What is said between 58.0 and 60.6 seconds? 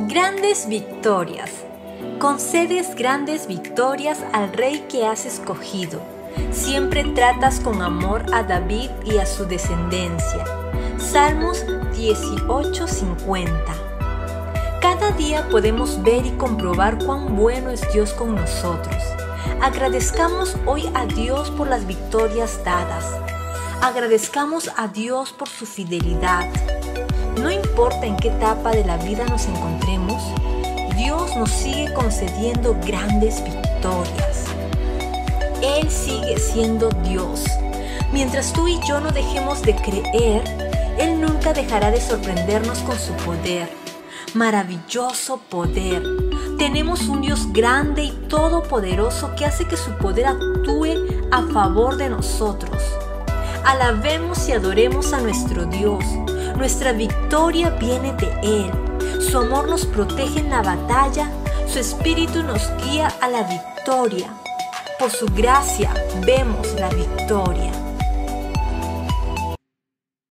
de Él. Su amor nos protege en